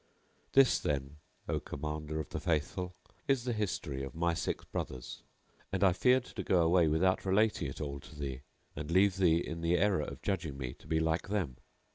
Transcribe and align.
This, 0.53 0.79
then, 0.79 1.17
O 1.47 1.59
Commander 1.59 2.19
of 2.19 2.29
the 2.29 2.39
Faithful, 2.39 2.95
is 3.27 3.43
the 3.43 3.53
history 3.53 4.01
of 4.01 4.15
my 4.15 4.33
six 4.33 4.65
brothers, 4.65 5.21
and 5.71 5.83
I 5.83 5.93
feared 5.93 6.25
to 6.25 6.41
go 6.41 6.63
away 6.63 6.87
without 6.87 7.23
relating 7.23 7.67
it 7.67 7.79
all 7.79 7.99
to 7.99 8.15
thee 8.15 8.41
and 8.75 8.89
leave 8.89 9.17
thee 9.17 9.37
in 9.37 9.61
the 9.61 9.77
error 9.77 10.01
of 10.01 10.23
judging 10.23 10.57
me 10.57 10.73
to 10.79 10.87
be 10.87 10.99
like 10.99 11.27
them. 11.27 11.57